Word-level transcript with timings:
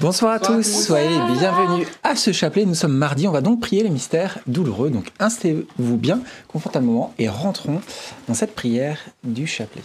Bonsoir 0.00 0.32
à 0.32 0.38
tous, 0.40 0.62
soyez 0.62 1.08
les 1.08 1.38
bienvenus 1.38 1.88
à 2.02 2.16
ce 2.16 2.32
chapelet. 2.32 2.64
Nous 2.64 2.74
sommes 2.74 2.96
mardi, 2.96 3.26
on 3.26 3.32
va 3.32 3.40
donc 3.40 3.60
prier 3.60 3.82
les 3.82 3.90
mystères 3.90 4.38
douloureux. 4.46 4.90
Donc 4.90 5.10
installez-vous 5.18 5.96
bien 5.96 6.20
confortablement 6.48 7.14
et 7.18 7.28
rentrons 7.28 7.80
dans 8.28 8.34
cette 8.34 8.54
prière 8.54 8.98
du 9.24 9.46
chapelet. 9.46 9.82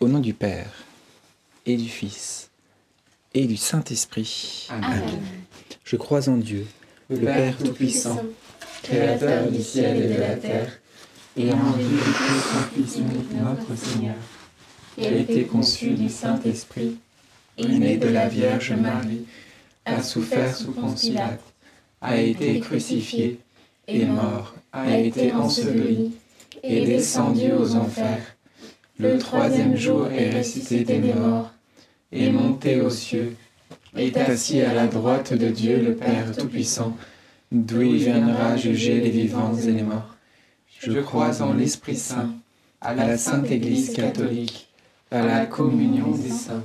Au 0.00 0.08
nom 0.08 0.20
du 0.20 0.34
Père 0.34 0.70
et 1.66 1.76
du 1.76 1.88
Fils 1.88 2.50
et 3.34 3.46
du 3.46 3.56
Saint-Esprit. 3.56 4.68
Amen. 4.70 5.02
Je 5.84 5.96
crois 5.96 6.28
en 6.28 6.36
Dieu, 6.36 6.66
Le 7.10 7.18
Père 7.18 7.56
Tout-Puissant, 7.56 8.20
Créateur 8.82 9.50
du 9.50 9.62
ciel 9.62 9.96
et 9.96 10.14
de 10.14 10.20
la 10.20 10.36
terre, 10.36 10.78
et 11.36 11.52
en 11.52 11.76
Jésus-Christ, 11.76 12.44
son 12.52 12.74
Fils 12.74 12.96
unique, 12.96 13.32
notre 13.32 13.76
Seigneur, 13.76 14.14
qui 14.96 15.06
a 15.06 15.10
été 15.10 15.44
conçu 15.44 15.90
du 15.90 16.08
Saint-Esprit, 16.08 16.98
né 17.66 17.96
de 17.96 18.08
la 18.08 18.28
Vierge 18.28 18.72
Marie, 18.72 19.26
a 19.84 20.02
souffert 20.02 20.54
sous 20.54 20.72
Ponce 20.72 21.10
a 22.00 22.16
été 22.16 22.60
crucifié, 22.60 23.40
est 23.88 24.04
mort, 24.04 24.54
a 24.72 24.96
été 24.98 25.32
enseveli, 25.32 26.12
et 26.62 26.84
descendu 26.84 27.52
aux 27.52 27.74
enfers. 27.74 28.36
Le 28.98 29.18
troisième 29.18 29.76
jour 29.76 30.08
est 30.08 30.36
ressuscité 30.36 31.00
des 31.00 31.14
morts, 31.14 31.52
est 32.12 32.30
monté 32.30 32.80
aux 32.80 32.90
cieux, 32.90 33.36
est 33.96 34.16
assis 34.16 34.60
à 34.60 34.74
la 34.74 34.86
droite 34.86 35.32
de 35.32 35.48
Dieu 35.48 35.82
le 35.82 35.94
Père 35.94 36.36
Tout-Puissant, 36.36 36.96
d'où 37.50 37.82
il 37.82 37.96
viendra 37.96 38.56
juger 38.56 39.00
les 39.00 39.10
vivants 39.10 39.56
et 39.56 39.72
les 39.72 39.82
morts. 39.82 40.16
Je 40.80 41.00
crois 41.00 41.42
en 41.42 41.54
l'Esprit 41.54 41.96
Saint, 41.96 42.34
à 42.80 42.94
la 42.94 43.18
Sainte 43.18 43.50
Église 43.50 43.92
catholique, 43.92 44.68
à 45.10 45.24
la 45.24 45.46
communion 45.46 46.10
des 46.12 46.30
saints, 46.30 46.64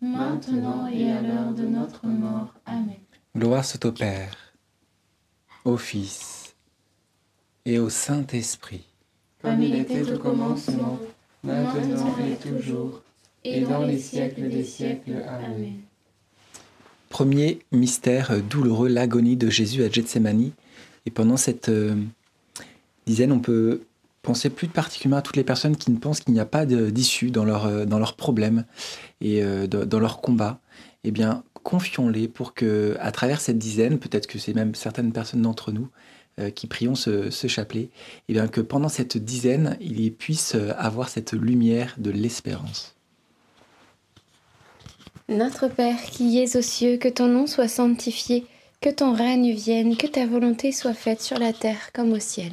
maintenant 0.00 0.86
et 0.86 1.10
à 1.10 1.22
l'heure 1.22 1.52
de 1.52 1.66
notre 1.66 2.06
mort. 2.06 2.54
Amen. 2.66 2.96
Gloire 3.36 3.64
soit 3.64 3.84
au 3.84 3.92
Père, 3.92 4.54
au 5.64 5.76
Fils 5.76 6.54
et 7.64 7.78
au 7.78 7.90
Saint-Esprit. 7.90 8.84
Comme 9.42 9.62
il 9.62 9.74
était 9.76 10.10
au 10.10 10.18
commencement, 10.18 10.98
maintenant 11.44 12.16
et 12.26 12.36
toujours, 12.36 13.02
et 13.44 13.60
dans 13.60 13.84
les 13.84 13.98
siècles 13.98 14.48
des 14.48 14.64
siècles. 14.64 15.22
Amen. 15.28 15.74
Premier 17.08 17.60
mystère 17.72 18.42
douloureux, 18.42 18.88
l'agonie 18.88 19.36
de 19.36 19.48
Jésus 19.48 19.82
à 19.82 19.90
Gethsemane. 19.90 20.50
Et 21.06 21.10
pendant 21.10 21.36
cette 21.36 21.68
euh, 21.68 21.94
dizaine, 23.06 23.32
on 23.32 23.40
peut 23.40 23.82
penser 24.28 24.50
plus 24.50 24.68
particulièrement 24.68 25.16
à 25.16 25.22
toutes 25.22 25.36
les 25.36 25.44
personnes 25.44 25.74
qui 25.74 25.90
ne 25.90 25.96
pensent 25.96 26.20
qu'il 26.20 26.34
n'y 26.34 26.40
a 26.40 26.44
pas 26.44 26.66
d'issue 26.66 27.30
dans 27.30 27.46
leur, 27.46 27.64
euh, 27.64 27.86
leurs 27.86 28.14
problèmes 28.14 28.66
et 29.22 29.42
euh, 29.42 29.66
dans 29.66 29.98
leur 29.98 30.20
combat. 30.20 30.60
Eh 31.02 31.10
bien, 31.12 31.44
confions-les 31.62 32.28
pour 32.28 32.52
que, 32.52 32.94
à 33.00 33.10
travers 33.10 33.40
cette 33.40 33.56
dizaine, 33.56 33.98
peut-être 33.98 34.26
que 34.26 34.38
c'est 34.38 34.52
même 34.52 34.74
certaines 34.74 35.12
personnes 35.12 35.40
d'entre 35.40 35.72
nous 35.72 35.88
euh, 36.38 36.50
qui 36.50 36.66
prions 36.66 36.94
ce, 36.94 37.30
chapelet, 37.30 37.88
eh 38.28 38.34
bien 38.34 38.48
que 38.48 38.60
pendant 38.60 38.90
cette 38.90 39.16
dizaine, 39.16 39.78
il 39.80 39.98
y 39.98 40.10
puisse 40.10 40.54
avoir 40.76 41.08
cette 41.08 41.32
lumière 41.32 41.94
de 41.96 42.10
l'espérance. 42.10 42.96
Notre 45.30 45.68
Père 45.68 46.02
qui 46.02 46.38
es 46.38 46.54
aux 46.54 46.62
cieux, 46.62 46.98
que 46.98 47.08
ton 47.08 47.28
nom 47.28 47.46
soit 47.46 47.68
sanctifié, 47.68 48.44
que 48.82 48.90
ton 48.90 49.14
règne 49.14 49.54
vienne, 49.54 49.96
que 49.96 50.06
ta 50.06 50.26
volonté 50.26 50.70
soit 50.70 50.92
faite 50.92 51.22
sur 51.22 51.38
la 51.38 51.54
terre 51.54 51.92
comme 51.94 52.12
au 52.12 52.20
ciel. 52.20 52.52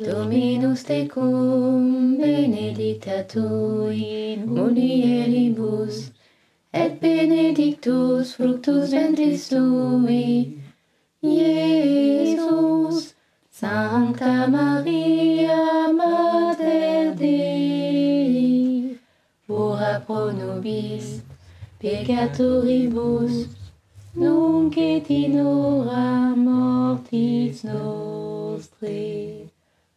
Dominus 0.00 0.82
tecum, 0.84 2.16
benedicta 2.16 3.22
tui, 3.28 4.34
mulieribus, 4.46 6.10
et 6.72 6.98
benedictus 6.98 8.32
fructus 8.32 8.92
ventris 8.92 9.48
tui, 9.50 10.56
Iesus. 11.22 13.12
Sancta 13.50 14.48
Maria, 14.48 15.92
Mater 15.92 17.14
Dei, 17.14 18.98
ora 19.50 20.00
pro 20.06 20.30
nobis 20.30 21.20
peccatoribus, 21.78 23.48
nunc 24.14 24.78
et 24.78 25.10
in 25.10 25.36
mortis 26.42 27.64
nostre. 27.64 29.49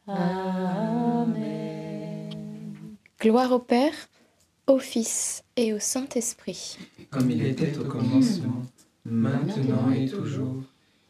Amen. 0.06 1.38
Gloire 3.22 3.54
au 3.54 3.60
Père, 3.60 3.94
au 4.68 4.78
Fils 4.78 5.44
et 5.56 5.74
au 5.74 5.80
Saint-Esprit. 5.80 6.78
Comme 7.10 7.32
il 7.32 7.46
était 7.46 7.78
au 7.78 7.86
commencement, 7.86 8.64
maintenant 9.06 9.92
et 9.92 10.10
toujours, 10.10 10.64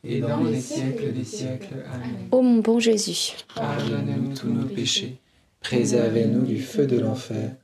et 0.04 0.19
dans 0.19 0.44
les 0.44 0.62
siècles 0.62 1.12
des 1.12 1.24
siècles. 1.24 1.86
Amen. 1.92 2.28
Ô 2.31 2.44
mon 2.44 2.60
bon 2.60 2.80
Jésus, 2.80 3.34
pardonne-nous 3.56 4.36
tous 4.36 4.50
nos 4.50 4.68
péchés, 4.68 5.18
préservez-nous 5.60 6.46
du 6.46 6.62
feu 6.62 6.86
de 6.86 7.00
l'enfer, 7.00 7.56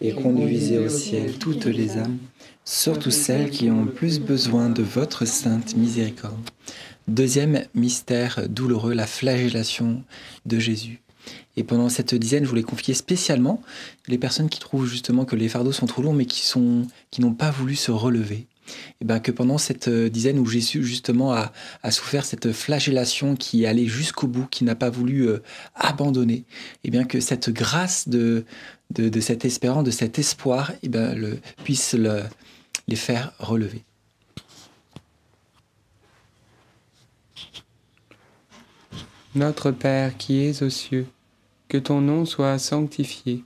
et 0.00 0.12
conduisez 0.12 0.78
au 0.78 0.88
ciel 0.88 1.36
toutes 1.38 1.64
les 1.64 1.96
âmes, 1.98 2.18
surtout 2.66 3.12
celles 3.12 3.50
qui 3.50 3.70
ont 3.70 3.84
le 3.84 3.92
plus 3.92 4.18
besoin 4.20 4.68
de 4.68 4.82
votre 4.82 5.24
sainte 5.24 5.76
miséricorde. 5.76 6.50
Deuxième 7.06 7.64
mystère 7.74 8.48
douloureux, 8.48 8.92
la 8.92 9.06
flagellation 9.06 10.02
de 10.44 10.58
Jésus. 10.58 11.00
Et 11.56 11.62
pendant 11.62 11.88
cette 11.88 12.14
dizaine, 12.14 12.44
je 12.44 12.48
voulais 12.48 12.64
confier 12.64 12.92
spécialement 12.92 13.62
les 14.08 14.18
personnes 14.18 14.48
qui 14.48 14.58
trouvent 14.58 14.88
justement 14.88 15.24
que 15.24 15.36
les 15.36 15.48
fardeaux 15.48 15.72
sont 15.72 15.86
trop 15.86 16.02
lourds, 16.02 16.14
mais 16.14 16.26
qui 16.26 16.44
sont 16.44 16.82
qui 17.10 17.20
n'ont 17.20 17.32
pas 17.34 17.50
voulu 17.50 17.76
se 17.76 17.92
relever. 17.92 18.46
Et 19.00 19.04
ben 19.04 19.20
que 19.20 19.30
pendant 19.30 19.58
cette 19.58 19.88
dizaine 19.88 20.40
où 20.40 20.46
Jésus 20.46 20.82
justement 20.82 21.32
a, 21.32 21.52
a 21.84 21.90
souffert 21.92 22.24
cette 22.24 22.50
flagellation 22.50 23.36
qui 23.36 23.62
est 23.62 23.66
allée 23.66 23.86
jusqu'au 23.86 24.26
bout, 24.26 24.46
qui 24.50 24.64
n'a 24.64 24.74
pas 24.74 24.90
voulu 24.90 25.28
euh, 25.28 25.38
abandonner, 25.76 26.44
et 26.82 26.90
bien 26.90 27.04
que 27.04 27.20
cette 27.20 27.50
grâce 27.50 28.08
de, 28.08 28.44
de, 28.90 29.08
de 29.08 29.20
cette 29.20 29.44
espérance, 29.44 29.84
de 29.84 29.92
cet 29.92 30.18
espoir, 30.18 30.72
et 30.82 30.88
ben 30.88 31.14
le, 31.14 31.38
puisse 31.62 31.94
le, 31.94 32.22
les 32.88 32.96
faire 32.96 33.32
relever. 33.38 33.84
Notre 39.34 39.70
Père 39.70 40.16
qui 40.16 40.38
es 40.38 40.62
aux 40.62 40.70
cieux, 40.70 41.06
que 41.68 41.76
ton 41.76 42.00
nom 42.00 42.24
soit 42.24 42.58
sanctifié, 42.58 43.44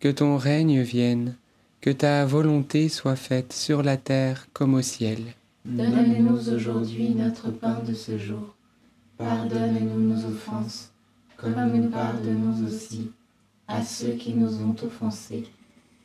que 0.00 0.08
ton 0.08 0.36
règne 0.36 0.80
vienne, 0.80 1.36
que 1.80 1.90
ta 1.90 2.26
volonté 2.26 2.88
soit 2.88 3.16
faite 3.16 3.52
sur 3.52 3.82
la 3.82 3.96
terre 3.96 4.48
comme 4.52 4.74
au 4.74 4.82
ciel. 4.82 5.18
Donne-nous 5.64 6.48
aujourd'hui 6.48 7.10
notre 7.10 7.50
pain 7.50 7.80
de 7.86 7.94
ce 7.94 8.18
jour. 8.18 8.54
Pardonne-nous 9.18 10.00
nos 10.00 10.24
offenses, 10.26 10.90
comme 11.36 11.72
nous 11.74 11.90
pardonnons 11.90 12.66
aussi 12.66 13.12
à 13.68 13.84
ceux 13.84 14.12
qui 14.12 14.34
nous 14.34 14.62
ont 14.62 14.74
offensés. 14.82 15.44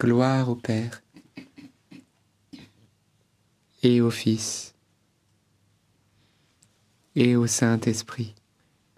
Gloire 0.00 0.48
au 0.48 0.54
Père 0.54 1.02
et 3.82 4.00
au 4.00 4.10
Fils 4.10 4.74
et 7.14 7.36
au 7.36 7.46
Saint-Esprit. 7.46 8.34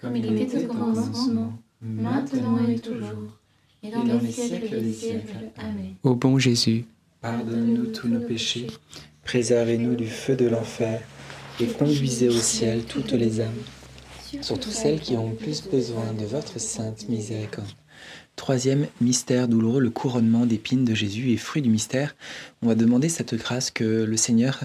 Comme 0.01 0.15
il 0.15 0.41
était 0.41 0.65
au 0.65 0.69
commencement, 0.69 1.59
maintenant 1.81 2.69
et 2.69 2.79
toujours, 2.79 3.37
et 3.83 3.91
dans 3.91 4.21
les 4.21 4.31
siècles 4.31 4.81
des 4.81 4.93
siècles. 4.93 5.51
Amen. 5.57 5.95
Ô 6.05 6.15
bon 6.15 6.39
Jésus, 6.39 6.85
Pardonne-nous 7.21 7.87
tous 7.87 8.07
nos 8.07 8.21
péchés, 8.21 8.69
préservez-nous 9.25 9.97
du 9.97 10.07
feu 10.07 10.37
de 10.37 10.47
l'enfer, 10.47 11.03
et 11.59 11.67
conduisez 11.67 12.29
au 12.29 12.39
ciel 12.39 12.85
toutes 12.85 13.11
les 13.11 13.41
âmes, 13.41 13.51
surtout 14.41 14.71
celles 14.71 15.01
qui 15.01 15.17
ont 15.17 15.31
le 15.31 15.35
plus 15.35 15.69
besoin 15.69 16.13
de 16.13 16.27
votre 16.27 16.61
sainte 16.61 17.09
miséricorde. 17.09 17.67
Troisième 18.35 18.87
mystère 19.01 19.47
douloureux, 19.47 19.81
le 19.81 19.91
couronnement 19.91 20.47
d'épines 20.47 20.87
de 20.87 20.95
Jésus 20.95 21.33
et 21.33 21.37
fruit 21.37 21.61
du 21.61 21.69
mystère. 21.69 22.17
On 22.63 22.67
va 22.67 22.75
demander 22.75 23.11
cette 23.11 23.35
grâce 23.35 23.71
que 23.71 23.85
le 24.05 24.17
Seigneur 24.17 24.61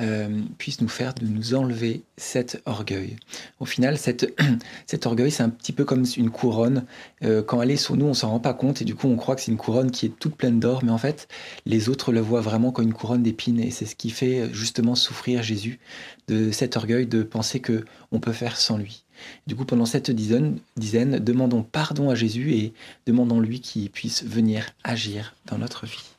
euh, 0.00 0.40
puisse 0.56 0.80
nous 0.80 0.88
faire 0.88 1.12
de 1.12 1.26
nous 1.26 1.54
enlever 1.54 2.02
cet 2.16 2.62
orgueil. 2.64 3.16
Au 3.60 3.66
final, 3.66 3.98
cette, 3.98 4.34
cet 4.86 5.04
orgueil, 5.04 5.30
c'est 5.30 5.42
un 5.42 5.50
petit 5.50 5.72
peu 5.72 5.84
comme 5.84 6.04
une 6.16 6.30
couronne. 6.30 6.86
Euh, 7.22 7.42
quand 7.42 7.60
elle 7.60 7.70
est 7.70 7.76
sur 7.76 7.96
nous, 7.96 8.06
on 8.06 8.14
s'en 8.14 8.30
rend 8.30 8.40
pas 8.40 8.54
compte 8.54 8.80
et 8.80 8.86
du 8.86 8.94
coup, 8.94 9.06
on 9.06 9.16
croit 9.16 9.36
que 9.36 9.42
c'est 9.42 9.52
une 9.52 9.58
couronne 9.58 9.90
qui 9.90 10.06
est 10.06 10.18
toute 10.18 10.34
pleine 10.34 10.58
d'or, 10.58 10.82
mais 10.82 10.90
en 10.90 10.98
fait, 10.98 11.28
les 11.66 11.90
autres 11.90 12.12
le 12.12 12.20
voient 12.20 12.40
vraiment 12.40 12.72
comme 12.72 12.86
une 12.86 12.94
couronne 12.94 13.22
d'épines 13.22 13.60
et 13.60 13.70
c'est 13.70 13.86
ce 13.86 13.96
qui 13.96 14.10
fait 14.10 14.48
justement 14.52 14.94
souffrir 14.94 15.42
Jésus 15.42 15.78
de 16.26 16.50
cet 16.50 16.76
orgueil 16.76 17.06
de 17.06 17.22
penser 17.22 17.60
que 17.60 17.84
on 18.12 18.18
peut 18.18 18.32
faire 18.32 18.56
sans 18.56 18.78
lui. 18.78 19.04
Du 19.46 19.56
coup, 19.56 19.64
pendant 19.64 19.86
cette 19.86 20.10
dizaine, 20.10 20.58
dizaine, 20.76 21.18
demandons 21.18 21.62
pardon 21.62 22.10
à 22.10 22.14
Jésus 22.14 22.52
et 22.52 22.72
demandons-lui 23.06 23.60
qu'il 23.60 23.90
puisse 23.90 24.24
venir 24.24 24.66
agir 24.84 25.34
dans 25.46 25.58
notre 25.58 25.86
vie. 25.86 26.10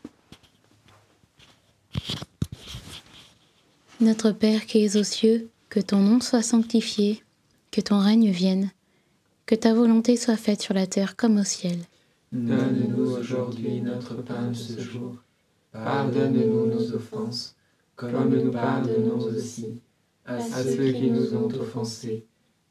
Notre 4.00 4.32
Père 4.32 4.66
qui 4.66 4.84
es 4.84 4.98
aux 4.98 5.04
cieux, 5.04 5.50
que 5.70 5.80
ton 5.80 6.00
nom 6.00 6.20
soit 6.20 6.42
sanctifié, 6.42 7.24
que 7.70 7.82
ton 7.82 8.00
règne 8.00 8.32
vienne, 8.32 8.72
que 9.46 9.56
ta 9.56 9.74
volonté 9.74 10.18
soit 10.18 10.38
faite 10.38 10.62
sur 10.62 10.74
la 10.74 10.88
terre 10.88 11.16
comme 11.16 11.38
au 11.38 11.44
ciel. 11.44 11.78
Donne-nous 12.32 13.12
aujourd'hui 13.12 13.82
notre 13.82 14.16
pain 14.16 14.48
de 14.48 14.56
ce 14.56 14.80
jour. 14.80 15.16
Pardonne-nous 15.72 16.66
nos 16.68 16.94
offenses, 16.94 17.56
comme 17.96 18.30
nous 18.30 18.52
pardonnons 18.52 19.20
aussi 19.20 19.82
à 20.26 20.40
ceux 20.40 20.92
qui 20.92 21.12
nous 21.12 21.36
ont 21.36 21.50
offensés. 21.54 22.26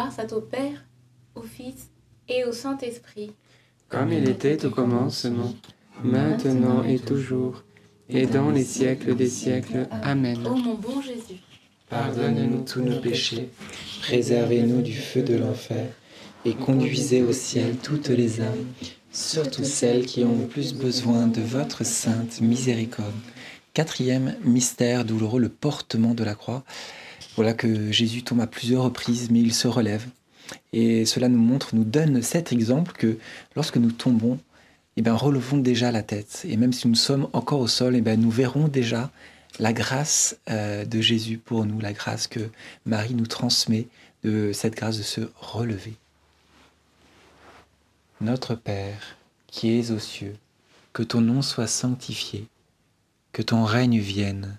Gloire 0.00 0.14
soit 0.14 0.32
au 0.32 0.40
Père, 0.40 0.82
au 1.34 1.42
Fils 1.42 1.90
et 2.26 2.46
au 2.46 2.52
Saint-Esprit. 2.52 3.32
Comme 3.90 4.10
il 4.14 4.30
était 4.30 4.64
au 4.64 4.70
commencement, 4.70 5.52
maintenant 6.02 6.82
et 6.84 6.98
toujours, 6.98 7.64
et 8.08 8.24
dans 8.24 8.48
les 8.48 8.64
siècles 8.64 9.14
des 9.14 9.28
siècles. 9.28 9.86
Amen. 9.90 10.46
Ô 10.46 10.54
mon 10.56 10.72
bon 10.72 11.02
Jésus, 11.02 11.40
Pardonne-nous 11.90 12.64
tous 12.64 12.80
nos 12.80 12.98
péchés, 12.98 13.50
préservez-nous 14.00 14.80
du 14.80 14.94
feu 14.94 15.20
de 15.20 15.36
l'enfer, 15.36 15.90
et 16.46 16.54
conduisez 16.54 17.22
au 17.22 17.32
ciel 17.32 17.76
toutes 17.76 18.08
les 18.08 18.40
âmes, 18.40 18.64
surtout 19.12 19.64
celles 19.64 20.06
qui 20.06 20.24
ont 20.24 20.38
le 20.38 20.46
plus 20.46 20.72
besoin 20.72 21.26
de 21.26 21.42
votre 21.42 21.84
sainte 21.84 22.40
miséricorde. 22.40 23.12
Quatrième 23.74 24.34
mystère 24.44 25.04
douloureux, 25.04 25.40
le 25.40 25.50
portement 25.50 26.14
de 26.14 26.24
la 26.24 26.34
croix. 26.34 26.64
Voilà 27.36 27.54
que 27.54 27.92
Jésus 27.92 28.22
tombe 28.22 28.40
à 28.40 28.46
plusieurs 28.46 28.84
reprises, 28.84 29.30
mais 29.30 29.40
il 29.40 29.54
se 29.54 29.68
relève. 29.68 30.06
Et 30.72 31.04
cela 31.06 31.28
nous 31.28 31.38
montre, 31.38 31.74
nous 31.74 31.84
donne 31.84 32.22
cet 32.22 32.52
exemple 32.52 32.92
que 32.92 33.18
lorsque 33.54 33.76
nous 33.76 33.92
tombons, 33.92 34.38
eh 34.96 35.02
bien, 35.02 35.14
relevons 35.14 35.58
déjà 35.58 35.92
la 35.92 36.02
tête. 36.02 36.44
Et 36.48 36.56
même 36.56 36.72
si 36.72 36.88
nous 36.88 36.94
sommes 36.94 37.28
encore 37.32 37.60
au 37.60 37.68
sol, 37.68 37.96
eh 37.96 38.00
bien, 38.00 38.16
nous 38.16 38.30
verrons 38.30 38.68
déjà 38.68 39.10
la 39.58 39.72
grâce 39.72 40.36
euh, 40.50 40.84
de 40.84 41.00
Jésus 41.00 41.38
pour 41.38 41.64
nous, 41.64 41.80
la 41.80 41.92
grâce 41.92 42.26
que 42.26 42.50
Marie 42.86 43.14
nous 43.14 43.26
transmet, 43.26 43.86
de 44.22 44.52
cette 44.52 44.74
grâce 44.74 44.98
de 44.98 45.02
se 45.02 45.20
relever. 45.40 45.94
Notre 48.20 48.54
Père, 48.54 49.16
qui 49.46 49.78
es 49.78 49.90
aux 49.90 49.98
cieux, 49.98 50.36
que 50.92 51.02
ton 51.02 51.20
nom 51.20 51.42
soit 51.42 51.66
sanctifié, 51.66 52.46
que 53.32 53.42
ton 53.42 53.64
règne 53.64 53.98
vienne, 53.98 54.58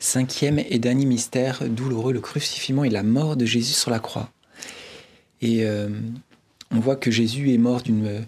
Cinquième 0.00 0.58
et 0.58 0.80
dernier 0.80 1.06
mystère 1.06 1.68
douloureux, 1.68 2.12
le 2.12 2.20
crucifixion 2.20 2.82
et 2.82 2.90
la 2.90 3.04
mort 3.04 3.36
de 3.36 3.44
Jésus 3.44 3.74
sur 3.74 3.90
la 3.90 4.00
croix. 4.00 4.30
Et 5.40 5.64
euh, 5.64 5.88
on 6.72 6.80
voit 6.80 6.96
que 6.96 7.10
Jésus 7.10 7.52
est 7.54 7.58
mort 7.58 7.82
d'une 7.82 8.26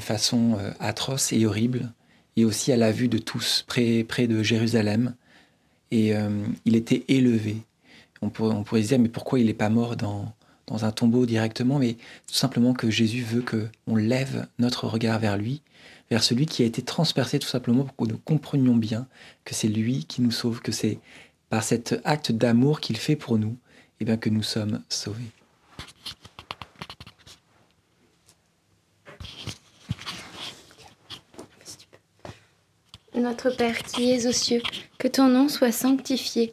façon 0.00 0.58
euh, 0.58 0.70
atroce 0.80 1.32
et 1.32 1.46
horrible, 1.46 1.92
et 2.36 2.44
aussi 2.44 2.72
à 2.72 2.76
la 2.76 2.92
vue 2.92 3.08
de 3.08 3.18
tous, 3.18 3.64
près, 3.66 4.04
près 4.04 4.26
de 4.26 4.42
Jérusalem. 4.42 5.14
Et 5.90 6.14
euh, 6.14 6.28
il 6.64 6.76
était 6.76 7.04
élevé. 7.08 7.56
On 8.20 8.30
on 8.40 8.64
pourrait 8.64 8.82
se 8.82 8.88
dire, 8.88 8.98
mais 8.98 9.08
pourquoi 9.08 9.38
il 9.38 9.46
n'est 9.46 9.54
pas 9.54 9.68
mort 9.68 9.96
dans, 9.96 10.34
dans 10.66 10.84
un 10.84 10.92
tombeau 10.92 11.26
directement 11.26 11.78
Mais 11.78 11.94
tout 12.26 12.34
simplement 12.34 12.72
que 12.72 12.90
Jésus 12.90 13.22
veut 13.22 13.42
qu'on 13.42 13.96
lève 13.96 14.46
notre 14.58 14.86
regard 14.86 15.18
vers 15.18 15.36
lui, 15.36 15.62
vers 16.10 16.22
celui 16.22 16.46
qui 16.46 16.62
a 16.62 16.66
été 16.66 16.82
transpercé 16.82 17.38
tout 17.38 17.48
simplement 17.48 17.84
pour 17.84 18.06
que 18.06 18.12
nous 18.12 18.18
comprenions 18.18 18.76
bien 18.76 19.06
que 19.44 19.54
c'est 19.54 19.68
lui 19.68 20.04
qui 20.04 20.22
nous 20.22 20.30
sauve, 20.30 20.60
que 20.60 20.72
c'est 20.72 20.98
par 21.48 21.62
cet 21.62 22.00
acte 22.04 22.32
d'amour 22.32 22.80
qu'il 22.80 22.96
fait 22.96 23.16
pour 23.16 23.38
nous, 23.38 23.56
et 24.00 24.04
bien 24.04 24.16
que 24.16 24.30
nous 24.30 24.42
sommes 24.42 24.82
sauvés. 24.88 25.30
Notre 33.14 33.50
Père 33.50 33.78
qui 33.84 34.10
es 34.10 34.26
aux 34.26 34.32
cieux, 34.32 34.62
que 34.98 35.06
ton 35.06 35.28
nom 35.28 35.48
soit 35.48 35.70
sanctifié, 35.70 36.52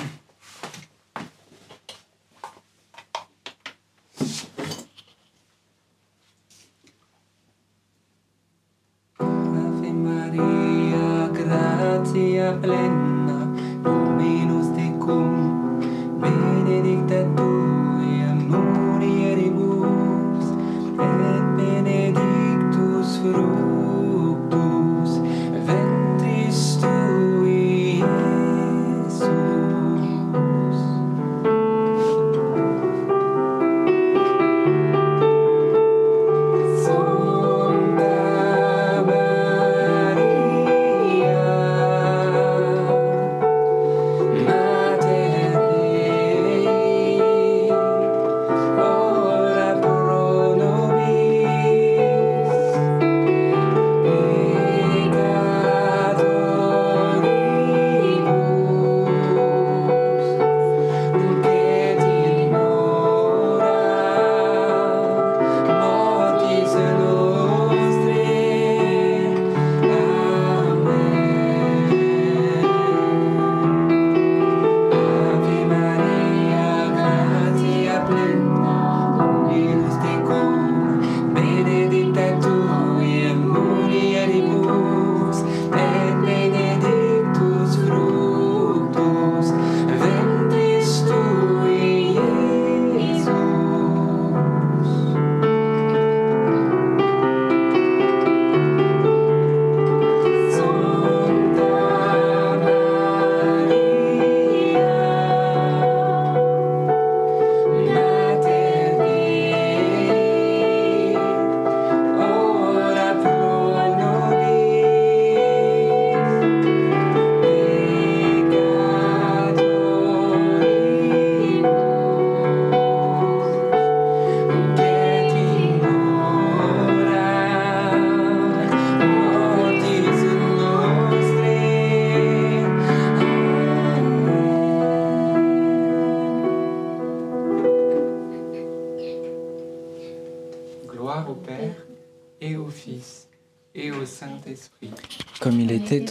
Gratia 12.61 13.10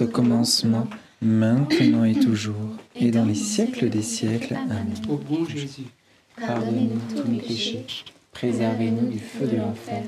était 0.00 0.10
au 0.10 0.12
commencement, 0.12 0.86
maintenant 1.20 2.04
et 2.04 2.14
toujours, 2.14 2.54
et 2.94 3.10
dans 3.10 3.24
les 3.24 3.34
siècles 3.34 3.90
des 3.90 4.02
siècles. 4.02 4.54
Amen. 4.54 4.92
Au 5.08 5.16
bon 5.16 5.44
Jésus, 5.44 5.86
Pardonnez-nous 6.38 7.22
tous 7.22 7.28
nos 7.28 7.38
péchés, 7.38 7.84
préservez-nous 8.32 9.10
du 9.10 9.18
feu 9.18 9.46
de 9.46 9.56
l'enfer, 9.56 10.04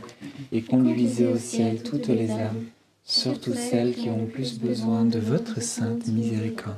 et 0.51 0.63
conduisez 0.63 1.27
au 1.27 1.37
ciel 1.37 1.83
toutes 1.83 2.09
les 2.09 2.31
âmes, 2.31 2.65
surtout 3.05 3.53
celles 3.53 3.95
qui 3.95 4.09
ont 4.09 4.23
le 4.23 4.29
plus 4.29 4.59
besoin 4.59 5.05
de 5.05 5.19
votre 5.19 5.61
sainte 5.61 6.07
miséricorde. 6.09 6.77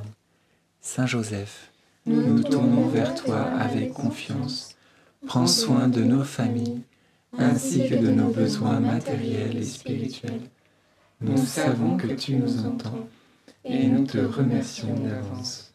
Saint 0.80 1.06
Joseph, 1.06 1.70
nous 2.06 2.42
tournons 2.42 2.88
vers 2.88 3.14
toi 3.14 3.42
avec 3.42 3.92
confiance. 3.92 4.74
Prends 5.26 5.46
soin 5.46 5.88
de 5.88 6.02
nos 6.02 6.24
familles, 6.24 6.80
ainsi 7.38 7.88
que 7.88 7.94
de 7.94 8.10
nos 8.10 8.30
besoins 8.30 8.80
matériels 8.80 9.56
et 9.56 9.64
spirituels. 9.64 10.40
Nous 11.24 11.36
savons 11.44 11.96
que 11.96 12.08
tu 12.08 12.36
nous 12.36 12.66
entends 12.66 13.08
et 13.64 13.86
nous 13.88 14.04
te 14.06 14.18
remercions 14.18 14.94
d'avance. 14.94 15.72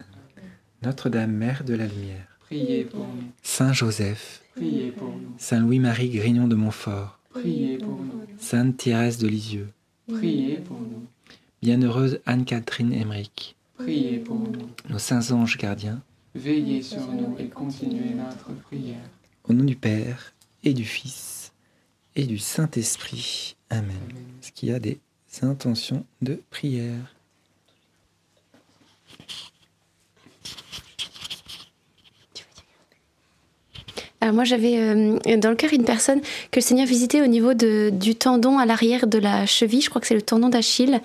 Notre-Dame, 0.84 1.32
Mère 1.32 1.64
de 1.64 1.74
la 1.74 1.88
Lumière, 1.88 2.28
priez 2.40 2.86
pour 2.86 3.00
nous, 3.06 3.24
Saint 3.44 3.74
Joseph, 3.74 4.44
priez 4.56 4.92
pour 4.92 5.10
nous, 5.10 5.34
Saint 5.38 5.60
Louis-Marie 5.60 6.10
Grignon 6.10 6.48
de 6.48 6.56
Montfort, 6.56 7.20
priez 7.32 7.78
pour 7.78 8.00
nous, 8.00 8.22
Sainte 8.38 8.78
Thérèse 8.78 9.18
de 9.18 9.28
Lisieux, 9.28 9.70
priez 10.08 10.58
pour 10.58 10.80
nous, 10.80 11.06
Bienheureuse 11.62 12.22
Anne-Catherine 12.26 12.94
Emmerich, 12.94 13.58
priez 13.78 14.20
pour 14.20 14.40
nous. 14.40 14.70
nos 14.90 15.00
saints 15.00 15.32
anges 15.32 15.58
gardiens, 15.58 16.02
Veillez 16.36 16.82
sur 16.84 17.12
nous 17.12 17.36
et 17.40 17.48
continuez 17.50 18.14
notre 18.16 18.54
prière. 18.62 19.02
au 19.44 19.54
nom 19.54 19.66
du 19.66 19.76
Père 19.76 20.34
et 20.64 20.74
du 20.74 20.86
Fils 20.86 21.52
et 22.16 22.26
du 22.26 22.38
Saint-Esprit. 22.38 23.56
Amen. 23.70 23.84
Amen. 24.10 24.24
Est-ce 24.42 24.52
qu'il 24.54 24.70
y 24.70 24.72
a 24.72 24.80
des 24.80 25.00
intentions 25.42 26.06
de 26.22 26.42
prière 26.50 27.14
Alors 34.22 34.36
moi 34.36 34.44
j'avais 34.44 34.78
euh, 34.78 35.38
dans 35.38 35.50
le 35.50 35.56
cœur 35.56 35.72
une 35.72 35.86
personne 35.86 36.20
que 36.20 36.58
le 36.58 36.62
Seigneur 36.62 36.86
visitait 36.86 37.22
au 37.22 37.28
niveau 37.28 37.54
de, 37.54 37.90
du 37.90 38.16
tendon 38.16 38.58
à 38.58 38.66
l'arrière 38.66 39.08
de 39.08 39.18
la 39.18 39.46
cheville, 39.46 39.82
je 39.82 39.90
crois 39.90 40.02
que 40.02 40.08
c'est 40.08 40.16
le 40.16 40.22
tendon 40.22 40.50
d'Achille, 40.50 41.00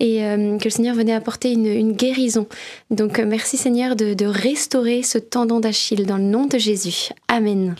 et 0.00 0.24
euh, 0.24 0.56
que 0.56 0.64
le 0.64 0.70
Seigneur 0.70 0.94
venait 0.94 1.12
apporter 1.12 1.52
une, 1.52 1.66
une 1.66 1.92
guérison. 1.92 2.46
Donc 2.90 3.18
euh, 3.18 3.26
merci 3.26 3.58
Seigneur 3.58 3.96
de, 3.96 4.14
de 4.14 4.24
restaurer 4.24 5.02
ce 5.02 5.18
tendon 5.18 5.60
d'Achille 5.60 6.06
dans 6.06 6.16
le 6.16 6.24
nom 6.24 6.46
de 6.46 6.56
Jésus. 6.56 7.10
Amen. 7.28 7.74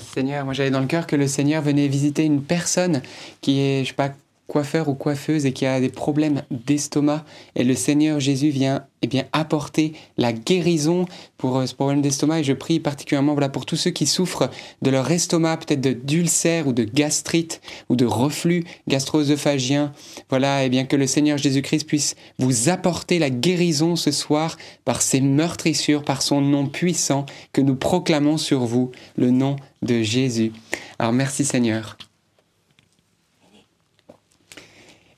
Seigneur. 0.00 0.44
Moi, 0.44 0.54
j'avais 0.54 0.70
dans 0.70 0.80
le 0.80 0.86
cœur 0.86 1.06
que 1.06 1.16
le 1.16 1.26
Seigneur 1.26 1.62
venait 1.62 1.88
visiter 1.88 2.24
une 2.24 2.42
personne 2.42 3.02
qui 3.40 3.60
est, 3.60 3.84
je 3.84 3.88
sais 3.88 3.94
pas, 3.94 4.10
coiffeur 4.50 4.88
ou 4.88 4.94
coiffeuse 4.94 5.46
et 5.46 5.52
qui 5.52 5.64
a 5.64 5.78
des 5.80 5.90
problèmes 5.90 6.42
d'estomac. 6.50 7.24
Et 7.54 7.62
le 7.62 7.76
Seigneur 7.76 8.18
Jésus 8.18 8.48
vient 8.50 8.84
eh 9.02 9.06
bien, 9.06 9.24
apporter 9.32 9.92
la 10.18 10.32
guérison 10.32 11.06
pour 11.38 11.56
euh, 11.56 11.66
ce 11.66 11.74
problème 11.74 12.02
d'estomac. 12.02 12.40
Et 12.40 12.44
je 12.44 12.52
prie 12.52 12.80
particulièrement 12.80 13.32
voilà, 13.32 13.48
pour 13.48 13.64
tous 13.64 13.76
ceux 13.76 13.92
qui 13.92 14.06
souffrent 14.06 14.50
de 14.82 14.90
leur 14.90 15.08
estomac, 15.08 15.58
peut-être 15.58 15.80
de- 15.80 15.92
d'ulcère 15.92 16.66
ou 16.66 16.72
de 16.72 16.82
gastrite 16.82 17.60
ou 17.88 17.94
de 17.94 18.04
reflux 18.04 18.64
gastro-œsophagien. 18.88 19.92
Voilà, 20.28 20.64
et 20.64 20.68
bien 20.68 20.84
que 20.84 20.96
le 20.96 21.06
Seigneur 21.06 21.38
Jésus-Christ 21.38 21.86
puisse 21.86 22.16
vous 22.40 22.68
apporter 22.68 23.20
la 23.20 23.30
guérison 23.30 23.94
ce 23.94 24.10
soir 24.10 24.56
par 24.84 25.00
ses 25.00 25.20
meurtrissures, 25.20 26.02
par 26.02 26.22
son 26.22 26.40
nom 26.40 26.66
puissant 26.66 27.24
que 27.52 27.60
nous 27.60 27.76
proclamons 27.76 28.36
sur 28.36 28.66
vous, 28.66 28.90
le 29.16 29.30
nom 29.30 29.56
de 29.82 30.02
Jésus. 30.02 30.52
Alors 30.98 31.12
merci 31.12 31.44
Seigneur. 31.44 31.96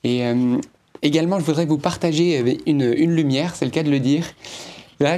Et 0.03 0.25
euh, 0.25 0.57
également, 1.01 1.39
je 1.39 1.45
voudrais 1.45 1.65
vous 1.65 1.77
partager 1.77 2.39
euh, 2.39 2.53
une, 2.65 3.15
lumière, 3.15 3.55
c'est 3.55 3.65
le 3.65 3.71
cas 3.71 3.83
de 3.83 3.91
le 3.91 3.99
dire. 3.99 4.25
Là, 4.99 5.15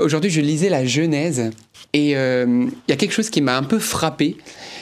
aujourd'hui, 0.00 0.30
je 0.30 0.40
lisais 0.40 0.68
la 0.68 0.84
Genèse 0.84 1.50
et 1.92 2.16
euh, 2.16 2.66
il 2.66 2.90
y 2.90 2.92
a 2.92 2.96
quelque 2.96 3.12
chose 3.12 3.30
qui 3.30 3.42
m'a 3.42 3.56
un 3.56 3.62
peu 3.62 3.78
frappé. 3.78 4.36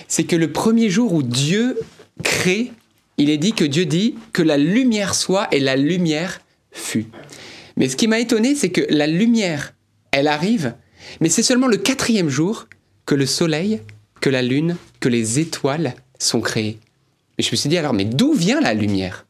C'est 0.07 0.25
que 0.25 0.37
le 0.37 0.53
premier 0.53 0.91
jour 0.91 1.13
où 1.13 1.23
Dieu 1.23 1.79
crée, 2.23 2.73
il 3.17 3.31
est 3.31 3.37
dit 3.37 3.53
que 3.53 3.65
Dieu 3.65 3.85
dit 3.85 4.15
que 4.33 4.43
la 4.43 4.57
lumière 4.57 5.15
soit 5.15 5.49
et 5.53 5.61
la 5.61 5.77
lumière 5.77 6.41
fut. 6.71 7.07
Mais 7.77 7.89
ce 7.89 7.97
qui 7.97 8.09
m'a 8.09 8.21
étonné, 8.21 8.55
c'est 8.55 8.71
que 8.71 8.83
la 8.91 9.07
lumière, 9.07 9.75
elle 10.13 10.29
arrive, 10.29 10.75
mais 11.21 11.29
c'est 11.29 11.43
seulement 11.43 11.69
le 11.69 11.77
quatrième 11.77 12.29
jour 12.29 12.69
que 13.07 13.15
le 13.15 13.27
soleil, 13.27 13.81
que 14.21 14.31
la 14.31 14.43
lune, 14.43 14.77
que 15.01 15.09
les 15.09 15.39
étoiles 15.39 15.95
sont 16.19 16.41
créées. 16.41 16.79
Et 17.39 17.43
je 17.43 17.51
me 17.51 17.57
suis 17.57 17.69
dit 17.69 17.79
alors, 17.79 17.95
mais 17.95 18.05
d'où 18.05 18.33
vient 18.33 18.61
la 18.61 18.75
lumière? 18.75 19.27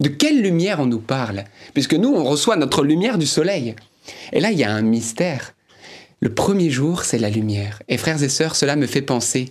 De 0.00 0.08
quelle 0.08 0.42
lumière 0.42 0.80
on 0.80 0.86
nous 0.86 1.00
parle? 1.00 1.44
Puisque 1.74 1.94
nous, 1.94 2.08
on 2.08 2.24
reçoit 2.24 2.56
notre 2.56 2.82
lumière 2.82 3.18
du 3.18 3.26
soleil. 3.26 3.76
Et 4.32 4.40
là, 4.40 4.50
il 4.50 4.58
y 4.58 4.64
a 4.64 4.72
un 4.72 4.82
mystère. 4.82 5.54
Le 6.20 6.34
premier 6.34 6.70
jour, 6.70 7.04
c'est 7.04 7.18
la 7.18 7.30
lumière. 7.30 7.82
Et 7.88 7.98
frères 7.98 8.22
et 8.22 8.28
sœurs, 8.28 8.56
cela 8.56 8.76
me 8.76 8.86
fait 8.86 9.02
penser 9.02 9.50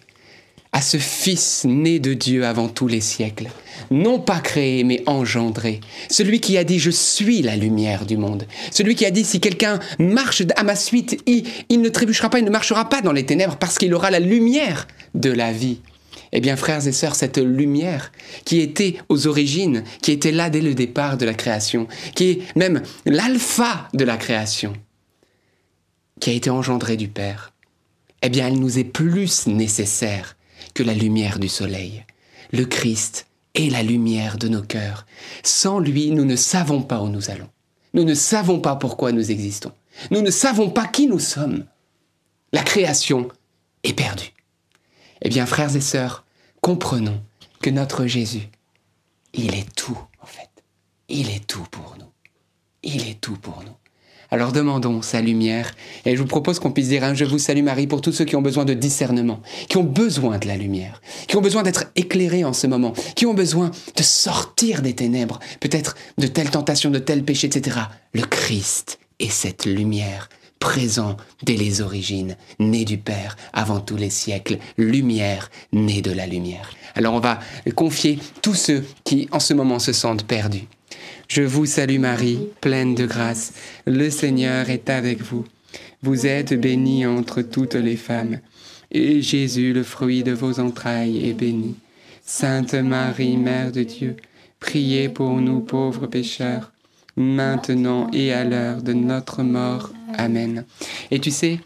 à 0.72 0.82
ce 0.82 0.98
Fils 0.98 1.66
né 1.66 2.00
de 2.00 2.14
Dieu 2.14 2.46
avant 2.46 2.68
tous 2.68 2.88
les 2.88 3.02
siècles, 3.02 3.48
non 3.90 4.20
pas 4.20 4.40
créé 4.40 4.84
mais 4.84 5.02
engendré, 5.08 5.80
celui 6.10 6.40
qui 6.40 6.58
a 6.58 6.64
dit 6.64 6.78
je 6.78 6.92
suis 6.92 7.42
la 7.42 7.56
lumière 7.56 8.06
du 8.06 8.18
monde, 8.18 8.46
celui 8.72 8.94
qui 8.94 9.06
a 9.06 9.12
dit 9.12 9.26
si 9.26 9.40
quelqu'un 9.40 9.80
marche 9.98 10.44
à 10.56 10.64
ma 10.64 10.76
suite, 10.76 11.18
il, 11.26 11.82
ne 11.82 11.90
trébuchera 11.90 12.30
pas, 12.30 12.40
il 12.40 12.46
ne 12.46 12.52
marchera 12.52 12.88
pas 12.88 13.02
dans 13.02 13.14
les 13.14 13.26
ténèbres 13.26 13.58
parce 13.58 13.78
qu'il 13.78 13.94
aura 13.96 14.12
la 14.12 14.20
lumière 14.20 14.88
de 15.16 15.32
la 15.32 15.52
vie. 15.52 15.80
Eh 16.32 16.42
bien, 16.42 16.56
frères 16.56 16.86
et 16.88 16.92
sœurs, 16.92 17.16
cette 17.16 17.38
lumière 17.38 18.12
qui 18.46 18.60
était 18.60 18.98
aux 19.10 19.28
origines, 19.28 19.84
qui 20.02 20.12
était 20.12 20.32
là 20.32 20.50
dès 20.50 20.62
le 20.62 20.76
départ 20.76 21.18
de 21.18 21.26
la 21.26 21.34
création, 21.34 21.88
qui 22.16 22.30
est 22.30 22.56
même 22.56 22.84
l'alpha 23.06 23.88
de 23.94 24.04
la 24.04 24.18
création, 24.18 24.74
qui 26.20 26.30
a 26.30 26.34
été 26.34 26.50
engendrée 26.50 26.98
du 26.98 27.08
Père, 27.08 27.54
eh 28.22 28.30
bien, 28.30 28.48
elle 28.48 28.60
nous 28.60 28.78
est 28.78 28.84
plus 28.84 29.48
nécessaire 29.48 30.36
que 30.74 30.84
la 30.84 30.94
lumière 30.94 31.40
du 31.40 31.48
soleil. 31.48 32.06
Le 32.52 32.66
Christ 32.66 33.28
est 33.56 33.72
la 33.72 33.84
lumière 33.84 34.38
de 34.38 34.48
nos 34.48 34.62
cœurs. 34.62 35.06
Sans 35.44 35.80
lui, 35.80 36.12
nous 36.12 36.26
ne 36.26 36.36
savons 36.36 36.82
pas 36.82 37.02
où 37.02 37.08
nous 37.08 37.30
allons. 37.30 37.50
Nous 37.94 38.04
ne 38.04 38.14
savons 38.14 38.60
pas 38.60 38.76
pourquoi 38.76 39.12
nous 39.12 39.32
existons. 39.32 39.72
Nous 40.12 40.22
ne 40.22 40.32
savons 40.32 40.70
pas 40.70 40.86
qui 40.86 41.08
nous 41.08 41.20
sommes. 41.20 41.66
La 42.54 42.64
création 42.64 43.30
est 43.84 43.94
perdue. 43.94 44.34
Eh 45.22 45.30
bien, 45.30 45.46
frères 45.46 45.76
et 45.76 45.82
sœurs, 45.82 46.26
comprenons 46.62 47.22
que 47.62 47.70
notre 47.70 48.06
Jésus, 48.06 48.48
il 49.34 49.54
est 49.56 49.74
tout, 49.76 49.98
en 50.22 50.26
fait. 50.26 50.50
Il 51.10 51.30
est 51.30 51.46
tout 51.46 51.66
pour 51.72 51.96
nous. 52.00 52.06
Il 52.84 53.08
est 53.10 53.20
tout 53.20 53.36
pour 53.36 53.64
nous. 53.66 53.74
Alors 54.32 54.52
demandons 54.52 55.02
sa 55.02 55.22
lumière, 55.22 55.76
et 56.06 56.16
je 56.16 56.22
vous 56.22 56.28
propose 56.28 56.60
qu'on 56.60 56.72
puisse 56.72 56.90
dire 56.90 57.04
un 57.04 57.16
Je 57.16 57.26
vous 57.26 57.40
salue 57.40 57.64
Marie 57.64 57.88
pour 57.88 58.02
tous 58.02 58.12
ceux 58.12 58.26
qui 58.26 58.36
ont 58.36 58.44
besoin 58.44 58.64
de 58.64 58.76
discernement, 58.76 59.42
qui 59.68 59.78
ont 59.78 59.84
besoin 59.84 60.38
de 60.38 60.48
la 60.48 60.56
lumière, 60.56 61.02
qui 61.28 61.36
ont 61.36 61.42
besoin 61.42 61.64
d'être 61.64 61.86
éclairés 61.96 62.44
en 62.44 62.54
ce 62.54 62.68
moment, 62.68 62.94
qui 63.16 63.26
ont 63.26 63.34
besoin 63.34 63.72
de 63.96 64.04
sortir 64.04 64.84
des 64.84 64.94
ténèbres, 64.94 65.40
peut-être 65.60 65.96
de 66.20 66.28
telles 66.28 66.52
tentations, 66.52 66.92
de 66.92 67.00
tels 67.00 67.24
péchés, 67.24 67.48
etc. 67.48 67.80
Le 68.14 68.22
Christ 68.22 69.00
est 69.20 69.32
cette 69.32 69.66
lumière 69.66 70.30
présent 70.60 71.18
dès 71.44 71.56
les 71.56 71.82
origines, 71.82 72.36
né 72.60 72.86
du 72.86 72.98
Père 72.98 73.38
avant 73.54 73.80
tous 73.80 73.96
les 73.96 74.10
siècles, 74.10 74.58
lumière 74.78 75.50
née 75.72 76.02
de 76.02 76.12
la 76.12 76.28
lumière. 76.28 76.70
Alors 76.96 77.14
on 77.14 77.20
va 77.20 77.40
confier 77.76 78.20
tous 78.42 78.56
ceux 78.56 78.86
qui 79.04 79.28
en 79.32 79.40
ce 79.40 79.54
moment 79.54 79.80
se 79.80 79.94
sentent 79.94 80.26
perdus. 80.26 80.68
Je 81.28 81.44
vous 81.44 81.66
salue 81.66 82.00
Marie, 82.00 82.40
pleine 82.62 82.96
de 82.96 83.06
grâce, 83.06 83.54
le 83.86 84.10
Seigneur 84.10 84.70
est 84.70 84.90
avec 84.90 85.22
vous. 85.22 85.46
Vous 86.02 86.26
êtes 86.26 86.60
bénie 86.60 87.06
entre 87.06 87.42
toutes 87.42 87.76
les 87.76 87.98
femmes, 87.98 88.40
et 88.92 89.22
Jésus, 89.22 89.74
le 89.74 89.84
fruit 89.84 90.24
de 90.24 90.32
vos 90.32 90.60
entrailles, 90.60 91.30
est 91.30 91.34
béni. 91.34 91.76
Sainte 92.26 92.74
Marie, 92.74 93.38
Mère 93.38 93.72
de 93.72 93.84
Dieu, 93.84 94.16
priez 94.60 95.10
pour 95.10 95.40
nous 95.42 95.60
pauvres 95.60 96.08
pécheurs 96.08 96.72
maintenant 97.20 98.10
et 98.14 98.34
à 98.34 98.46
l'heure 98.46 98.82
de 98.82 98.94
notre 98.94 99.44
mort. 99.44 99.92
Amen. 100.18 100.66
Et 101.12 101.20
tu 101.20 101.32
sais, 101.32 101.60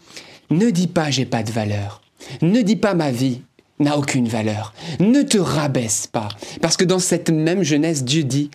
ne 0.50 0.70
dis 0.70 0.86
pas 0.86 1.10
j'ai 1.10 1.26
pas 1.26 1.42
de 1.42 1.52
valeur. 1.52 2.02
Ne 2.42 2.62
dis 2.62 2.76
pas 2.76 2.94
ma 2.94 3.10
vie 3.10 3.42
n'a 3.78 3.98
aucune 3.98 4.28
valeur. 4.28 4.74
Ne 5.00 5.22
te 5.22 5.38
rabaisse 5.38 6.06
pas. 6.06 6.28
Parce 6.60 6.76
que 6.76 6.84
dans 6.84 6.98
cette 6.98 7.30
même 7.30 7.62
jeunesse, 7.62 8.04
Dieu 8.04 8.24
dit, 8.24 8.50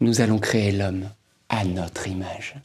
nous 0.00 0.20
allons 0.20 0.38
créer 0.38 0.72
l'homme 0.72 1.08
à 1.48 1.64
notre 1.64 2.08
image. 2.08 2.56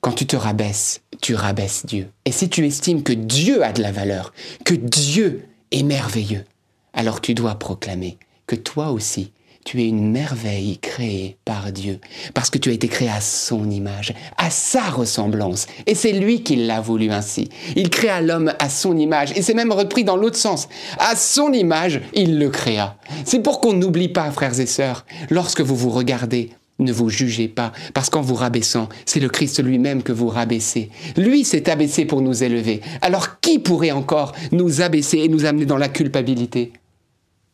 Quand 0.00 0.12
tu 0.12 0.26
te 0.26 0.36
rabaisses, 0.36 1.00
tu 1.20 1.34
rabaisses 1.34 1.86
Dieu. 1.86 2.08
Et 2.24 2.32
si 2.32 2.48
tu 2.48 2.66
estimes 2.66 3.02
que 3.02 3.12
Dieu 3.12 3.62
a 3.62 3.72
de 3.72 3.82
la 3.82 3.92
valeur, 3.92 4.32
que 4.64 4.74
Dieu 4.74 5.46
est 5.70 5.84
merveilleux, 5.84 6.44
alors 6.92 7.20
tu 7.20 7.34
dois 7.34 7.54
proclamer 7.54 8.18
que 8.46 8.56
toi 8.56 8.90
aussi, 8.90 9.32
tu 9.64 9.80
es 9.80 9.86
une 9.86 10.10
merveille 10.10 10.78
créée 10.78 11.36
par 11.44 11.72
Dieu, 11.72 12.00
parce 12.34 12.50
que 12.50 12.58
tu 12.58 12.70
as 12.70 12.72
été 12.72 12.88
créé 12.88 13.08
à 13.08 13.20
son 13.20 13.70
image, 13.70 14.12
à 14.36 14.50
sa 14.50 14.82
ressemblance. 14.82 15.66
Et 15.86 15.94
c'est 15.94 16.12
lui 16.12 16.42
qui 16.42 16.56
l'a 16.56 16.80
voulu 16.80 17.10
ainsi. 17.10 17.48
Il 17.76 17.90
créa 17.90 18.20
l'homme 18.20 18.52
à 18.58 18.68
son 18.68 18.96
image, 18.96 19.32
et 19.36 19.42
c'est 19.42 19.54
même 19.54 19.72
repris 19.72 20.04
dans 20.04 20.16
l'autre 20.16 20.36
sens. 20.36 20.68
À 20.98 21.16
son 21.16 21.52
image, 21.52 22.00
il 22.14 22.38
le 22.38 22.50
créa. 22.50 22.96
C'est 23.24 23.40
pour 23.40 23.60
qu'on 23.60 23.72
n'oublie 23.72 24.08
pas, 24.08 24.30
frères 24.30 24.58
et 24.58 24.66
sœurs, 24.66 25.06
lorsque 25.30 25.60
vous 25.60 25.76
vous 25.76 25.90
regardez, 25.90 26.50
ne 26.78 26.92
vous 26.92 27.08
jugez 27.08 27.48
pas, 27.48 27.72
parce 27.94 28.10
qu'en 28.10 28.22
vous 28.22 28.34
rabaissant, 28.34 28.88
c'est 29.06 29.20
le 29.20 29.28
Christ 29.28 29.62
lui-même 29.62 30.02
que 30.02 30.12
vous 30.12 30.28
rabaissez. 30.28 30.90
Lui 31.16 31.44
s'est 31.44 31.70
abaissé 31.70 32.04
pour 32.04 32.22
nous 32.22 32.42
élever. 32.42 32.80
Alors 33.00 33.40
qui 33.40 33.58
pourrait 33.58 33.92
encore 33.92 34.32
nous 34.50 34.80
abaisser 34.80 35.18
et 35.18 35.28
nous 35.28 35.44
amener 35.44 35.66
dans 35.66 35.76
la 35.76 35.88
culpabilité? 35.88 36.72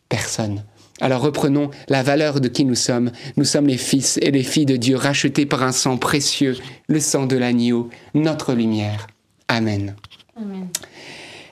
Personne. 0.09 0.63
Alors 1.01 1.23
reprenons 1.23 1.71
la 1.89 2.03
valeur 2.03 2.41
de 2.41 2.49
qui 2.49 2.65
nous 2.65 2.75
sommes. 2.75 3.11
Nous 3.37 3.45
sommes 3.45 3.67
les 3.67 3.77
fils 3.77 4.19
et 4.23 4.31
les 4.31 4.43
filles 4.43 4.67
de 4.67 4.77
Dieu 4.77 4.97
rachetés 4.97 5.47
par 5.47 5.63
un 5.63 5.73
sang 5.73 5.97
précieux, 5.97 6.57
le 6.89 7.01
sang 7.01 7.27
de 7.27 7.37
l'agneau, 7.37 7.89
notre 8.15 8.55
lumière. 8.55 9.07
Amen. 9.49 9.95
Amen. 10.37 10.69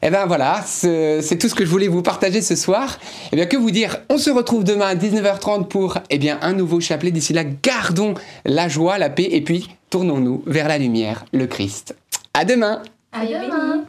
Eh 0.02 0.10
bien 0.10 0.26
voilà, 0.26 0.62
c'est 0.64 1.38
tout 1.38 1.48
ce 1.48 1.54
que 1.54 1.64
je 1.64 1.70
voulais 1.70 1.88
vous 1.88 2.02
partager 2.02 2.42
ce 2.42 2.54
soir. 2.54 2.98
Eh 3.32 3.36
bien 3.36 3.46
que 3.46 3.56
vous 3.56 3.70
dire, 3.70 3.98
on 4.10 4.18
se 4.18 4.30
retrouve 4.30 4.62
demain 4.62 4.88
à 4.88 4.94
19h30 4.94 5.66
pour 5.68 5.98
eh 6.10 6.18
bien, 6.18 6.38
un 6.42 6.52
nouveau 6.52 6.80
chapelet. 6.80 7.10
D'ici 7.10 7.32
là, 7.32 7.44
gardons 7.44 8.14
la 8.44 8.68
joie, 8.68 8.98
la 8.98 9.10
paix 9.10 9.28
et 9.30 9.40
puis 9.40 9.68
tournons-nous 9.90 10.42
vers 10.46 10.68
la 10.68 10.78
lumière, 10.78 11.24
le 11.32 11.46
Christ. 11.46 11.96
À 12.34 12.44
demain 12.44 12.82
À 13.12 13.24
demain. 13.24 13.84